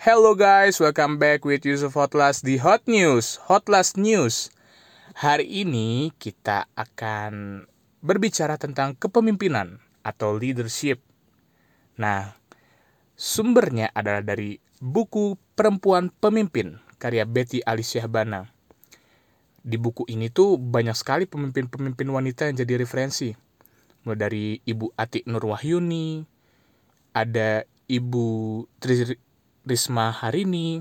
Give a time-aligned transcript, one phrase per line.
[0.00, 4.48] Hello guys, welcome back with Yusuf Hotlas di Hot News, Hotlas News.
[5.12, 7.68] Hari ini kita akan
[8.00, 11.04] berbicara tentang kepemimpinan atau leadership.
[12.00, 12.32] Nah,
[13.12, 18.48] sumbernya adalah dari buku Perempuan Pemimpin karya Betty Alicia Bana.
[19.60, 23.36] Di buku ini tuh banyak sekali pemimpin-pemimpin wanita yang jadi referensi.
[24.08, 26.24] Mulai dari Ibu Atik Nurwahyuni,
[27.12, 29.28] ada Ibu Tri
[29.64, 30.80] Risma Harini,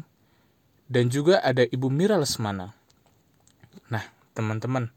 [0.89, 2.73] dan juga ada Ibu Mira Lesmana.
[3.93, 4.89] Nah, teman-teman,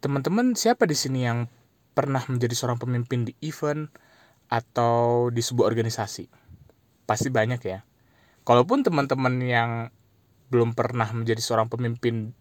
[0.00, 1.50] teman-teman siapa di sini yang
[1.92, 3.90] pernah menjadi seorang pemimpin di event
[4.48, 6.30] atau di sebuah organisasi?
[7.04, 7.84] Pasti banyak ya.
[8.46, 9.70] Kalaupun teman-teman yang
[10.48, 12.32] belum pernah menjadi seorang pemimpin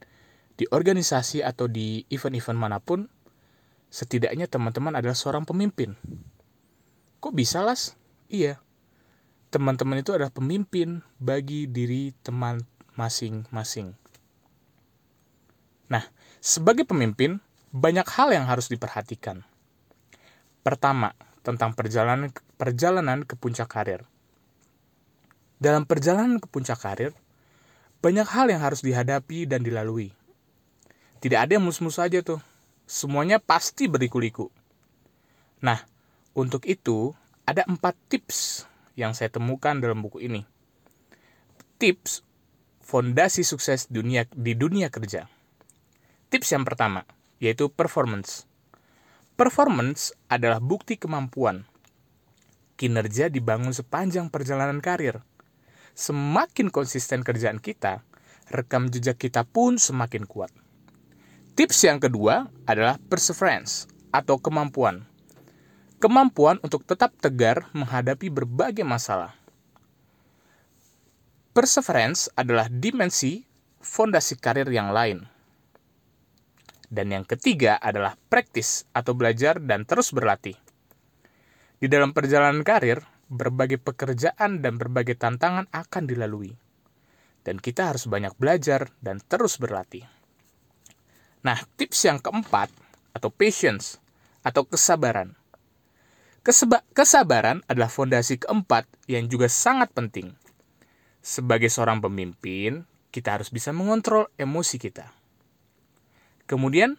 [0.56, 3.12] di organisasi atau di event-event mana pun,
[3.92, 6.00] setidaknya teman-teman adalah seorang pemimpin.
[7.20, 8.00] Kok bisa, Las?
[8.32, 8.62] Iya,
[9.48, 12.64] teman-teman itu adalah pemimpin bagi diri teman
[13.00, 13.96] masing-masing.
[15.88, 16.04] Nah,
[16.44, 17.40] sebagai pemimpin,
[17.72, 19.48] banyak hal yang harus diperhatikan.
[20.66, 21.16] Pertama,
[21.48, 22.28] tentang perjalanan
[22.60, 24.04] perjalanan ke puncak karir.
[25.58, 27.16] Dalam perjalanan ke puncak karir,
[28.04, 30.12] banyak hal yang harus dihadapi dan dilalui.
[31.24, 32.44] Tidak ada yang mus-mus saja tuh.
[32.84, 34.52] Semuanya pasti berliku-liku.
[35.64, 35.82] Nah,
[36.38, 37.16] untuk itu
[37.48, 40.44] ada empat tips yang saya temukan dalam buku ini.
[41.78, 42.26] Tips
[42.82, 45.30] fondasi sukses dunia di dunia kerja.
[46.34, 47.06] Tips yang pertama
[47.38, 48.50] yaitu performance.
[49.38, 51.70] Performance adalah bukti kemampuan.
[52.78, 55.22] Kinerja dibangun sepanjang perjalanan karir.
[55.98, 58.06] Semakin konsisten kerjaan kita,
[58.54, 60.50] rekam jejak kita pun semakin kuat.
[61.58, 65.07] Tips yang kedua adalah perseverance atau kemampuan
[65.98, 69.34] kemampuan untuk tetap tegar menghadapi berbagai masalah.
[71.58, 73.42] Perseverance adalah dimensi
[73.82, 75.26] fondasi karir yang lain.
[76.88, 80.56] Dan yang ketiga adalah praktis atau belajar dan terus berlatih.
[81.82, 86.54] Di dalam perjalanan karir, berbagai pekerjaan dan berbagai tantangan akan dilalui.
[87.42, 90.06] Dan kita harus banyak belajar dan terus berlatih.
[91.42, 92.70] Nah, tips yang keempat
[93.18, 93.98] atau patience
[94.46, 95.37] atau kesabaran
[96.48, 100.32] Keseba kesabaran adalah fondasi keempat yang juga sangat penting.
[101.20, 105.12] Sebagai seorang pemimpin, kita harus bisa mengontrol emosi kita.
[106.48, 106.96] Kemudian,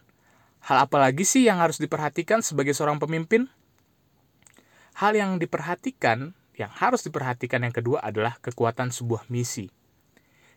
[0.68, 3.48] hal apa lagi sih yang harus diperhatikan sebagai seorang pemimpin?
[5.00, 9.72] Hal yang diperhatikan, yang harus diperhatikan yang kedua adalah kekuatan sebuah misi.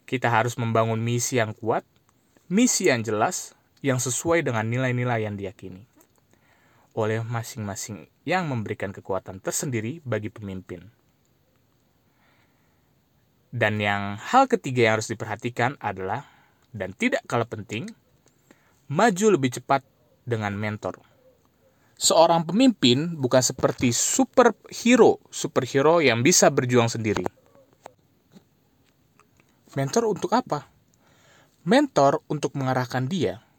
[0.04, 1.88] Kita harus membangun misi yang kuat,
[2.52, 5.91] misi yang jelas, yang sesuai dengan nilai-nilai yang diyakini
[6.92, 10.92] oleh masing-masing yang memberikan kekuatan tersendiri bagi pemimpin.
[13.52, 16.24] Dan yang hal ketiga yang harus diperhatikan adalah,
[16.72, 17.92] dan tidak kalah penting,
[18.88, 19.84] maju lebih cepat
[20.24, 21.04] dengan mentor.
[22.00, 27.28] Seorang pemimpin bukan seperti superhero, superhero yang bisa berjuang sendiri.
[29.76, 30.68] Mentor untuk apa?
[31.62, 33.51] Mentor untuk mengarahkan dia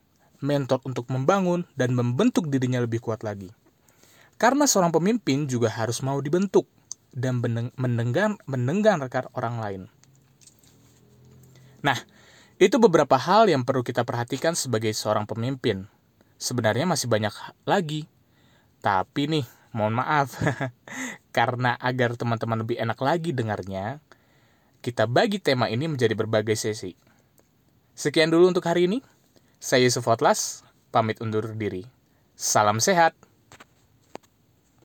[0.42, 3.48] mentor untuk membangun dan membentuk dirinya lebih kuat lagi.
[4.36, 6.66] Karena seorang pemimpin juga harus mau dibentuk
[7.14, 7.38] dan
[7.78, 9.82] mendengar mendengarkan orang lain.
[11.86, 11.98] Nah,
[12.62, 15.86] itu beberapa hal yang perlu kita perhatikan sebagai seorang pemimpin.
[16.38, 17.34] Sebenarnya masih banyak
[17.66, 18.06] lagi.
[18.82, 20.38] Tapi nih, mohon maaf.
[21.36, 23.98] karena agar teman-teman lebih enak lagi dengarnya,
[24.82, 26.94] kita bagi tema ini menjadi berbagai sesi.
[27.94, 28.98] Sekian dulu untuk hari ini.
[29.62, 31.86] Saya Yusuf Hotlas, pamit undur diri.
[32.34, 33.14] Salam sehat.